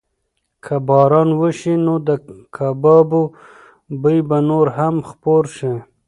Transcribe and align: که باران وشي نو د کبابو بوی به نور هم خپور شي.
که 0.63 0.75
باران 0.87 1.29
وشي 1.39 1.73
نو 1.85 1.95
د 2.07 2.09
کبابو 2.55 3.23
بوی 4.01 4.19
به 4.29 4.37
نور 4.49 4.67
هم 4.77 4.95
خپور 5.09 5.43
شي. 5.55 5.73